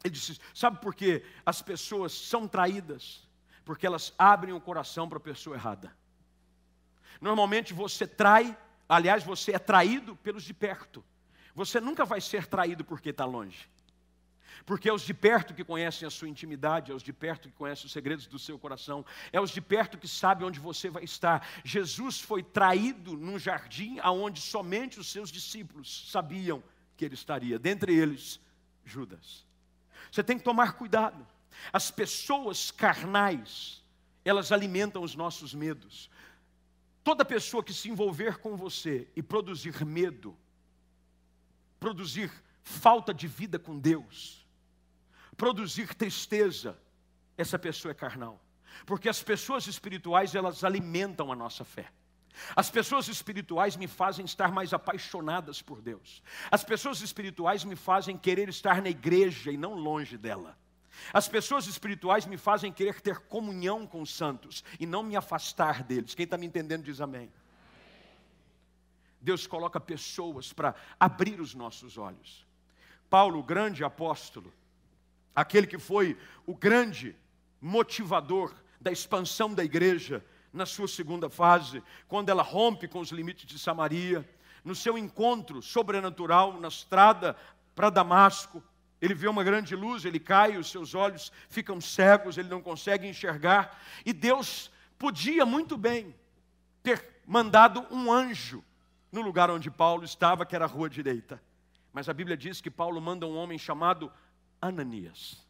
[0.02, 3.28] Ele disse: Sabe por que as pessoas são traídas?
[3.64, 5.94] Porque elas abrem o coração para a pessoa errada.
[7.20, 8.56] Normalmente você trai,
[8.88, 11.04] aliás, você é traído pelos de perto.
[11.54, 13.68] Você nunca vai ser traído porque está longe.
[14.64, 17.54] Porque é os de perto que conhecem a sua intimidade, é os de perto que
[17.54, 21.04] conhecem os segredos do seu coração, é os de perto que sabem onde você vai
[21.04, 21.46] estar.
[21.64, 26.62] Jesus foi traído num jardim aonde somente os seus discípulos sabiam
[26.96, 28.40] que ele estaria, dentre eles
[28.84, 29.44] Judas.
[30.10, 31.26] Você tem que tomar cuidado.
[31.72, 33.82] As pessoas carnais,
[34.24, 36.10] elas alimentam os nossos medos.
[37.02, 40.36] Toda pessoa que se envolver com você e produzir medo,
[41.78, 42.30] produzir
[42.62, 44.43] falta de vida com Deus,
[45.34, 46.78] produzir tristeza,
[47.36, 48.40] essa pessoa é carnal.
[48.86, 51.90] Porque as pessoas espirituais, elas alimentam a nossa fé.
[52.56, 56.22] As pessoas espirituais me fazem estar mais apaixonadas por Deus.
[56.50, 60.58] As pessoas espirituais me fazem querer estar na igreja e não longe dela.
[61.12, 65.82] As pessoas espirituais me fazem querer ter comunhão com os santos e não me afastar
[65.82, 66.14] deles.
[66.14, 67.30] Quem está me entendendo diz amém.
[69.20, 72.46] Deus coloca pessoas para abrir os nossos olhos.
[73.08, 74.52] Paulo, grande apóstolo,
[75.34, 76.16] aquele que foi
[76.46, 77.16] o grande
[77.60, 83.46] motivador da expansão da igreja na sua segunda fase, quando ela rompe com os limites
[83.46, 84.28] de Samaria,
[84.64, 87.36] no seu encontro sobrenatural na estrada
[87.74, 88.62] para Damasco.
[89.00, 93.06] Ele vê uma grande luz, ele cai, os seus olhos ficam cegos, ele não consegue
[93.06, 93.78] enxergar.
[94.06, 96.14] E Deus podia muito bem
[96.82, 98.64] ter mandado um anjo
[99.10, 101.42] no lugar onde Paulo estava, que era a rua direita.
[101.92, 104.10] Mas a Bíblia diz que Paulo manda um homem chamado
[104.66, 105.44] Ananias.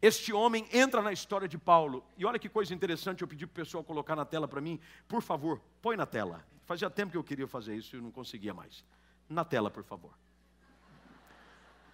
[0.00, 2.04] Este homem entra na história de Paulo.
[2.18, 4.80] E olha que coisa interessante, eu pedi para o pessoal colocar na tela para mim.
[5.06, 6.44] Por favor, põe na tela.
[6.64, 8.84] Fazia tempo que eu queria fazer isso e não conseguia mais.
[9.28, 10.12] Na tela, por favor.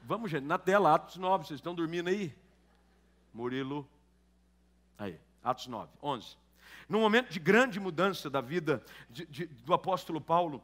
[0.04, 1.46] Vamos, gente, na tela, Atos 9.
[1.46, 2.34] Vocês estão dormindo aí?
[3.34, 3.86] Murilo.
[4.96, 6.36] Aí, Atos 9, 11.
[6.88, 10.62] Num momento de grande mudança da vida de, de, do apóstolo Paulo,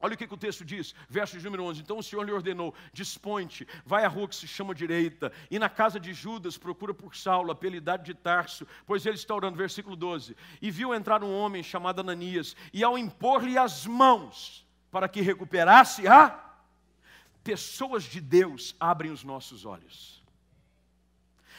[0.00, 1.82] Olha o que, que, o texto diz, verso número 11.
[1.82, 5.68] Então o Senhor lhe ordenou: dispõe-te, vai à rua que se chama direita, e na
[5.68, 9.58] casa de Judas procura por Saulo, a apelidade de Tarso, pois ele está orando.
[9.58, 10.34] Versículo 12.
[10.62, 16.08] E viu entrar um homem chamado Ananias, e ao impor-lhe as mãos para que recuperasse
[16.08, 16.46] a.
[17.44, 20.22] Pessoas de Deus abrem os nossos olhos.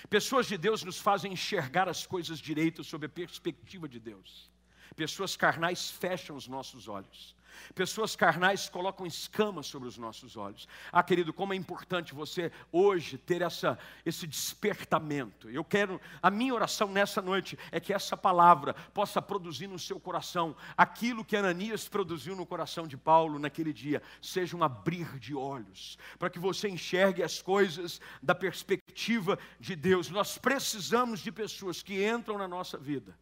[0.10, 4.52] Pessoas de Deus nos fazem enxergar as coisas direitas sob a perspectiva de Deus.
[4.96, 7.36] Pessoas carnais fecham os nossos olhos.
[7.74, 10.68] Pessoas carnais colocam escamas sobre os nossos olhos.
[10.92, 15.50] Ah, querido, como é importante você hoje ter essa, esse despertamento.
[15.50, 20.00] Eu quero, a minha oração nessa noite é que essa palavra possa produzir no seu
[20.00, 25.34] coração aquilo que Ananias produziu no coração de Paulo naquele dia, seja um abrir de
[25.34, 30.10] olhos, para que você enxergue as coisas da perspectiva de Deus.
[30.10, 33.18] Nós precisamos de pessoas que entram na nossa vida,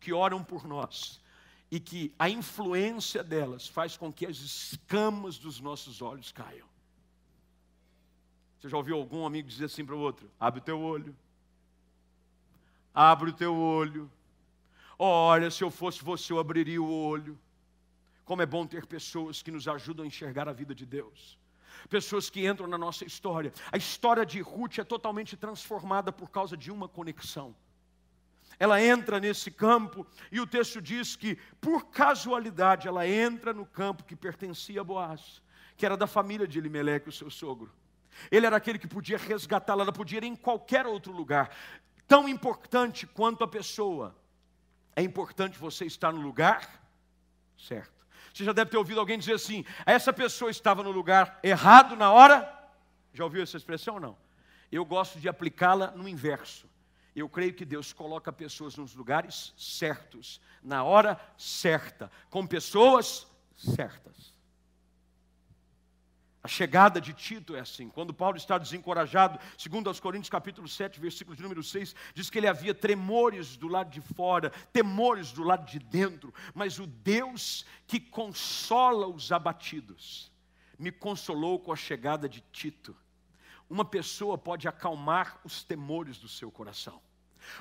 [0.00, 1.20] que oram por nós
[1.70, 6.68] e que a influência delas faz com que as escamas dos nossos olhos caiam.
[8.58, 11.16] Você já ouviu algum amigo dizer assim para o outro: abre o teu olho,
[12.94, 14.10] abre o teu olho.
[14.98, 17.38] Olha, se eu fosse você, eu abriria o olho.
[18.24, 21.38] Como é bom ter pessoas que nos ajudam a enxergar a vida de Deus.
[21.90, 23.52] Pessoas que entram na nossa história.
[23.70, 27.54] A história de Ruth é totalmente transformada por causa de uma conexão
[28.58, 34.04] ela entra nesse campo e o texto diz que, por casualidade, ela entra no campo
[34.04, 35.42] que pertencia a Boaz,
[35.76, 37.72] que era da família de Elimeleque, o seu sogro.
[38.30, 41.50] Ele era aquele que podia resgatá-la, ela podia ir em qualquer outro lugar.
[42.08, 44.16] Tão importante quanto a pessoa,
[44.94, 46.82] é importante você estar no lugar
[47.58, 48.06] certo.
[48.32, 52.10] Você já deve ter ouvido alguém dizer assim: essa pessoa estava no lugar errado na
[52.10, 52.52] hora.
[53.12, 54.18] Já ouviu essa expressão ou não?
[54.70, 56.68] Eu gosto de aplicá-la no inverso.
[57.16, 63.26] Eu creio que Deus coloca pessoas nos lugares certos, na hora certa, com pessoas
[63.56, 64.36] certas.
[66.42, 67.88] A chegada de Tito é assim.
[67.88, 72.38] Quando Paulo está desencorajado, segundo aos Coríntios capítulo 7, versículo de número 6, diz que
[72.38, 77.64] ele havia tremores do lado de fora, temores do lado de dentro, mas o Deus
[77.86, 80.30] que consola os abatidos,
[80.78, 82.94] me consolou com a chegada de Tito.
[83.68, 87.05] Uma pessoa pode acalmar os temores do seu coração.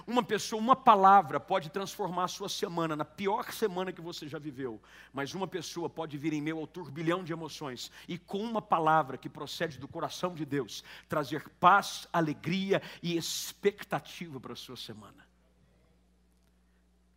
[0.06, 4.40] Uma pessoa, uma palavra pode transformar a sua semana na pior semana que você já
[4.40, 4.82] viveu,
[5.14, 9.18] mas uma pessoa pode vir em meio ao turbilhão de emoções e com uma palavra
[9.18, 15.26] que procede do coração de Deus, trazer paz, alegria e expectativa para a sua semana.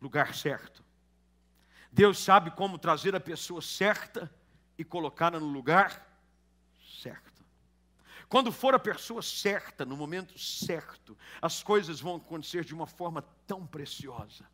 [0.01, 0.83] Lugar certo.
[1.91, 4.31] Deus sabe como trazer a pessoa certa
[4.77, 6.07] e colocá-la no lugar
[7.01, 7.38] certo.
[8.29, 13.23] Quando for a pessoa certa, no momento certo, as coisas vão acontecer de uma forma
[13.47, 14.47] tão preciosa.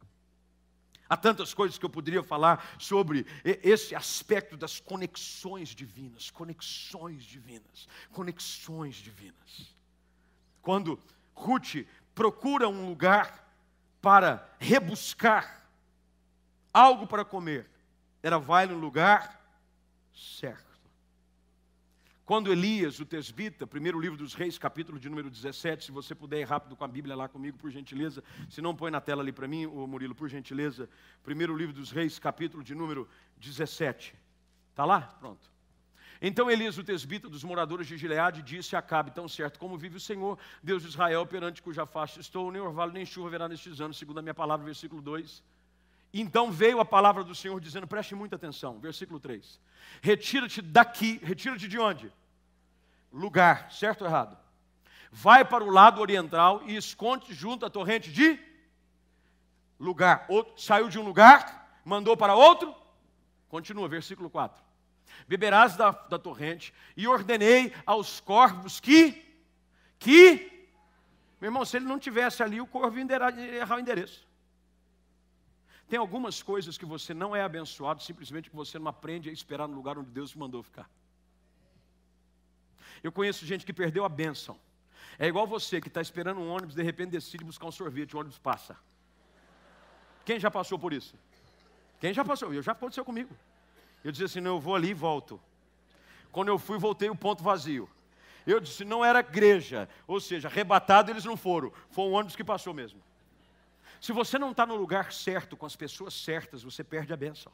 [1.09, 7.87] Há tantas coisas que eu poderia falar sobre esse aspecto das conexões divinas, conexões divinas,
[8.11, 9.75] conexões divinas.
[10.61, 10.99] Quando
[11.33, 11.85] Ruth
[12.15, 13.45] procura um lugar
[14.01, 15.67] para rebuscar
[16.73, 17.69] algo para comer,
[18.23, 19.39] ela vai no lugar
[20.13, 20.64] certo.
[22.25, 26.39] Quando Elias, o tesbita, primeiro livro dos reis, capítulo de número 17, se você puder
[26.39, 29.31] ir rápido com a Bíblia lá comigo, por gentileza, se não põe na tela ali
[29.31, 30.89] para mim, o Murilo, por gentileza,
[31.23, 33.07] primeiro livro dos reis, capítulo de número
[33.37, 34.15] 17.
[34.71, 35.01] Está lá?
[35.19, 35.51] Pronto.
[36.19, 39.97] Então Elias, o tesbita dos moradores de Gileade, disse a Acabe, tão certo como vive
[39.97, 43.79] o Senhor, Deus de Israel, perante cuja face estou, nem orvalho nem chuva verá nestes
[43.79, 45.43] anos, segundo a minha palavra, versículo 2.
[46.17, 49.59] Então veio a palavra do Senhor dizendo, preste muita atenção, versículo 3.
[50.01, 52.09] Retira-te daqui, retira-te de onde?
[53.11, 54.37] Lugar, certo ou errado?
[55.11, 58.39] Vai para o lado oriental e esconde junto à torrente de
[59.77, 60.25] lugar.
[60.29, 62.73] Outro, saiu de um lugar, mandou para outro.
[63.49, 64.63] Continua, versículo 4.
[65.27, 69.21] Beberás da, da torrente e ordenei aos corvos que,
[69.99, 70.69] que,
[71.41, 73.05] Meu irmão, se ele não tivesse ali, o corvo ia
[73.57, 74.25] errar o endereço.
[75.87, 79.67] Tem algumas coisas que você não é abençoado simplesmente que você não aprende a esperar
[79.67, 80.89] no lugar onde Deus te mandou ficar.
[83.03, 84.59] Eu conheço gente que perdeu a bênção.
[85.19, 88.19] É igual você que está esperando um ônibus, de repente decide buscar um sorvete, o
[88.19, 88.75] ônibus passa.
[90.25, 91.15] Quem já passou por isso?
[91.99, 92.53] Quem já passou?
[92.53, 93.33] Eu já aconteceu comigo.
[94.03, 95.39] Eu disse assim: não, eu vou ali e volto.
[96.31, 97.89] Quando eu fui, voltei o ponto vazio.
[98.45, 102.43] Eu disse: não era igreja, ou seja, arrebatado eles não foram, foi um ônibus que
[102.43, 103.01] passou mesmo.
[104.05, 107.51] Se você não está no lugar certo, com as pessoas certas, você perde a benção.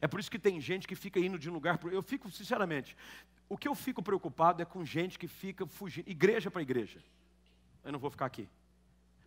[0.00, 2.30] É por isso que tem gente que fica indo de um lugar para Eu fico,
[2.30, 2.96] sinceramente,
[3.46, 7.04] o que eu fico preocupado é com gente que fica fugindo, igreja para igreja.
[7.84, 8.48] Eu não vou ficar aqui.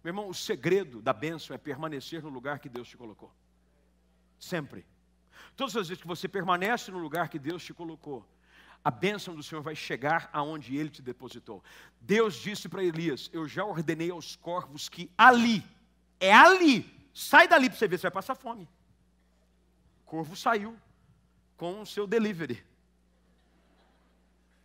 [0.04, 3.32] Meu irmão, o segredo da bênção é permanecer no lugar que Deus te colocou.
[4.40, 4.88] Sempre.
[5.56, 8.28] Todas as vezes que você permanece no lugar que Deus te colocou,
[8.84, 11.64] a bênção do Senhor vai chegar aonde Ele te depositou.
[12.02, 15.64] Deus disse para Elias: Eu já ordenei aos corvos que ali,
[16.19, 18.67] é ali, sai dali para você ver, você vai passar fome.
[20.03, 20.77] O corvo saiu
[21.55, 22.63] com o seu delivery.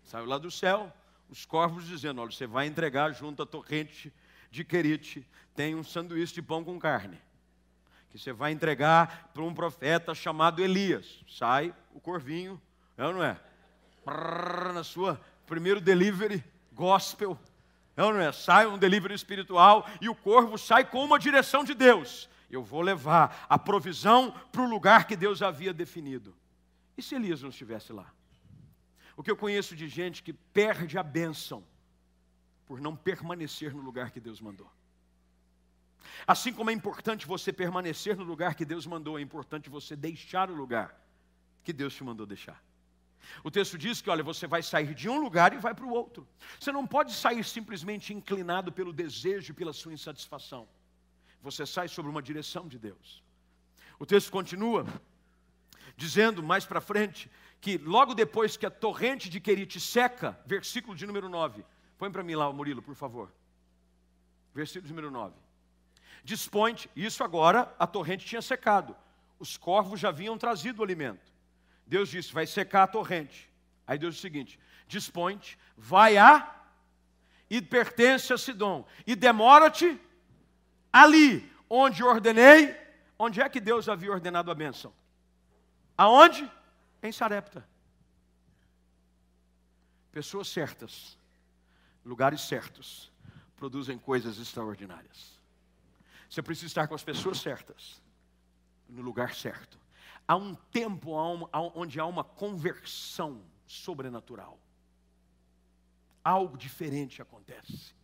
[0.04, 0.92] Saiu lá do céu,
[1.28, 4.12] os corvos dizendo: Olha, você vai entregar junto à torrente
[4.50, 7.18] de Querite, tem um sanduíche de pão com carne.
[8.10, 11.24] Que você vai entregar para um profeta chamado Elias.
[11.28, 12.60] Sai o corvinho,
[12.96, 13.40] é ou não é?
[14.72, 17.38] Na sua primeiro delivery gospel,
[17.96, 18.32] é ou não é?
[18.32, 22.28] Sai um delivery espiritual e o corvo sai com uma direção de Deus.
[22.50, 26.34] Eu vou levar a provisão para o lugar que Deus havia definido.
[26.96, 28.12] E se Elias não estivesse lá?
[29.16, 31.64] O que eu conheço de gente que perde a bênção
[32.66, 34.70] por não permanecer no lugar que Deus mandou.
[36.26, 40.50] Assim como é importante você permanecer no lugar que Deus mandou, é importante você deixar
[40.50, 40.98] o lugar
[41.62, 42.62] que Deus te mandou deixar.
[43.42, 45.90] O texto diz que, olha, você vai sair de um lugar e vai para o
[45.90, 46.26] outro.
[46.58, 50.68] Você não pode sair simplesmente inclinado pelo desejo e pela sua insatisfação.
[51.42, 53.22] Você sai sobre uma direção de Deus.
[53.98, 54.86] O texto continua
[55.96, 61.06] dizendo mais para frente que logo depois que a torrente de Querite seca, versículo de
[61.06, 61.64] número 9.
[61.98, 63.32] Põe para mim lá, Murilo, por favor.
[64.54, 65.34] Versículo de número 9.
[66.22, 68.96] dispõe isso agora a torrente tinha secado.
[69.38, 71.33] Os corvos já haviam trazido o alimento.
[71.86, 73.50] Deus disse: vai secar a torrente.
[73.86, 75.40] Aí Deus disse o seguinte: dispõe
[75.76, 76.50] vai a
[77.48, 80.00] e pertence a Sidom, e demora-te
[80.92, 82.82] ali, onde ordenei.
[83.16, 84.92] Onde é que Deus havia ordenado a bênção?
[85.96, 86.50] Aonde?
[87.08, 87.66] em Sarepta.
[90.10, 91.18] Pessoas certas,
[92.04, 93.12] lugares certos,
[93.56, 95.38] produzem coisas extraordinárias.
[96.28, 98.00] Você precisa estar com as pessoas certas,
[98.88, 99.78] no lugar certo.
[100.26, 101.10] Há um tempo
[101.74, 104.58] onde há uma conversão sobrenatural.
[106.22, 107.94] Algo diferente acontece.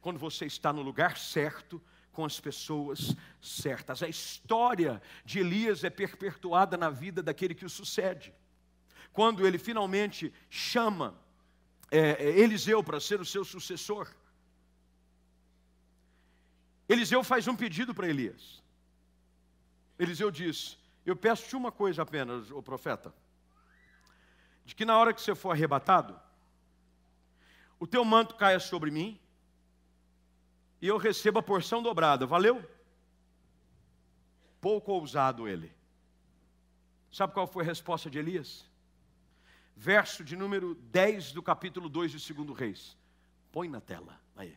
[0.00, 1.80] Quando você está no lugar certo,
[2.12, 4.02] com as pessoas certas.
[4.02, 8.34] A história de Elias é perpetuada na vida daquele que o sucede.
[9.12, 11.18] Quando ele finalmente chama
[11.90, 14.14] é, é, Eliseu para ser o seu sucessor,
[16.88, 18.62] Eliseu faz um pedido para Elias.
[19.98, 23.12] Eliseu diz: Eu peço-te uma coisa apenas, o profeta,
[24.64, 26.18] de que na hora que você for arrebatado,
[27.78, 29.20] o teu manto caia sobre mim
[30.80, 32.26] e eu recebo a porção dobrada.
[32.26, 32.64] Valeu?
[34.60, 35.72] Pouco ousado ele.
[37.10, 38.64] Sabe qual foi a resposta de Elias?
[39.76, 42.96] Verso de número 10 do capítulo 2 de 2 Reis.
[43.50, 44.20] Põe na tela.
[44.36, 44.56] Aí.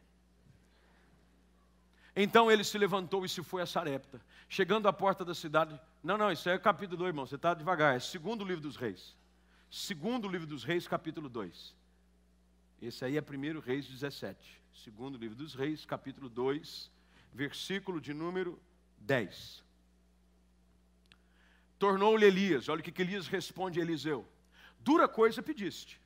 [2.15, 4.21] Então ele se levantou e se foi a Sarepta.
[4.47, 5.79] Chegando à porta da cidade.
[6.05, 7.25] Não, não, isso é capítulo 2, irmão.
[7.25, 7.95] Você está devagar.
[7.95, 9.15] É segundo livro dos reis.
[9.69, 11.75] Segundo livro dos reis, capítulo 2.
[12.81, 16.91] Esse aí é primeiro Reis 17 segundo livro dos Reis, capítulo 2,
[17.33, 18.59] versículo de número
[18.99, 19.63] 10.
[21.79, 24.27] Tornou-lhe Elias, olha o que Elias responde a Eliseu:
[24.79, 25.99] Dura coisa pediste.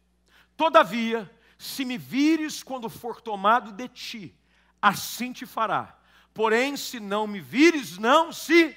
[0.56, 4.36] Todavia, se me vires quando for tomado de ti,
[4.82, 5.98] assim te fará.
[6.34, 8.76] Porém, se não me vires, não se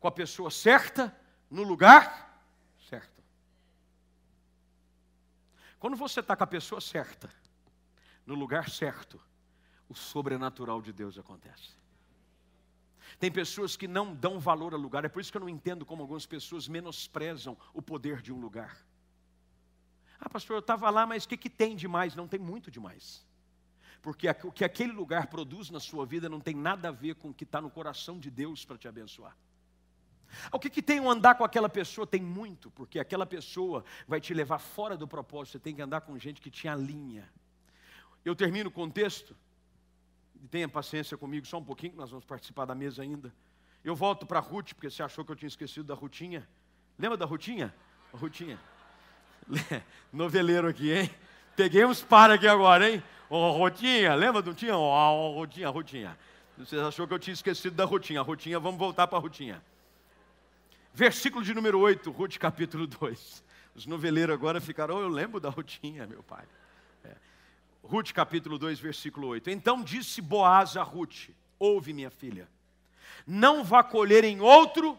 [0.00, 1.14] com a pessoa certa,
[1.50, 2.42] no lugar
[2.88, 3.22] certo.
[5.78, 7.30] Quando você está com a pessoa certa,
[8.26, 9.20] no lugar certo,
[9.88, 11.78] o sobrenatural de Deus acontece.
[13.18, 15.84] Tem pessoas que não dão valor ao lugar, é por isso que eu não entendo
[15.84, 18.78] como algumas pessoas menosprezam o poder de um lugar.
[20.18, 22.14] Ah, pastor, eu estava lá, mas o que, que tem de mais?
[22.14, 23.26] Não tem muito demais.
[24.00, 27.30] Porque o que aquele lugar produz na sua vida não tem nada a ver com
[27.30, 29.36] o que está no coração de Deus para te abençoar.
[30.52, 32.06] O que, que tem um andar com aquela pessoa?
[32.06, 35.52] Tem muito, porque aquela pessoa vai te levar fora do propósito.
[35.52, 37.28] Você tem que andar com gente que te alinha.
[38.24, 39.36] Eu termino com o texto.
[40.50, 43.32] tenha paciência comigo só um pouquinho, que nós vamos participar da mesa ainda.
[43.82, 46.46] Eu volto para Ruth, porque você achou que eu tinha esquecido da Rutinha.
[46.98, 47.74] Lembra da Rutinha?
[48.12, 48.60] A Rutinha.
[50.12, 51.10] Noveleiro aqui, hein?
[51.56, 53.02] Peguei uns para aqui agora, hein?
[53.28, 54.76] Ô, oh, Rotinha, lembra do tinha?
[54.76, 56.18] Ó, oh, Rotinha, Rotinha.
[56.58, 58.20] Você achou que eu tinha esquecido da Rotinha.
[58.20, 59.62] Rotinha, vamos voltar para a Rotinha.
[60.92, 63.44] Versículo de número 8, Ruth capítulo 2.
[63.74, 66.44] Os noveleiros agora ficaram, oh, eu lembro da Rutinha, meu pai.
[67.04, 67.14] É.
[67.82, 69.50] Ruth capítulo 2, versículo 8.
[69.50, 72.48] Então disse Boaz a Ruth: Ouve, minha filha,
[73.26, 74.98] não vá colher em outro,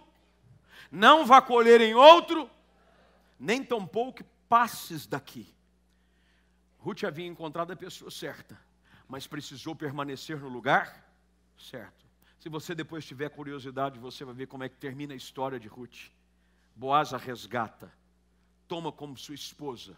[0.90, 2.50] não vá colher em outro,
[3.40, 5.54] nem tampouco passes daqui.
[6.80, 8.60] Ruth havia encontrado a pessoa certa,
[9.08, 11.06] mas precisou permanecer no lugar
[11.58, 12.11] certo.
[12.42, 15.68] Se você depois tiver curiosidade, você vai ver como é que termina a história de
[15.68, 16.10] Ruth.
[16.76, 17.94] Boaz a resgata,
[18.68, 19.96] toma como sua esposa,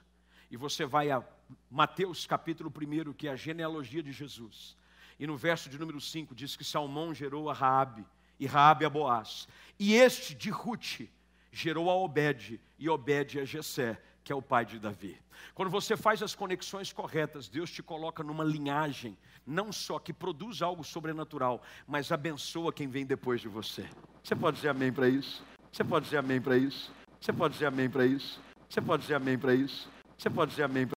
[0.51, 1.23] e você vai a
[1.71, 4.75] Mateus capítulo 1, que é a genealogia de Jesus.
[5.17, 8.05] E no verso de número 5 diz que Salmão gerou a Raabe,
[8.37, 9.47] e Raabe a Boaz.
[9.79, 11.07] E este de Ruth
[11.49, 15.17] gerou a Obed, e Obed a Jessé, que é o pai de Davi.
[15.53, 20.61] Quando você faz as conexões corretas, Deus te coloca numa linhagem, não só que produz
[20.61, 23.87] algo sobrenatural, mas abençoa quem vem depois de você.
[24.23, 25.43] Você pode dizer amém para isso?
[25.71, 26.91] Você pode dizer amém para isso?
[27.19, 28.39] Você pode dizer amém para isso?
[28.69, 29.89] Você pode dizer amém para isso?
[30.17, 30.87] Você pode dizer amém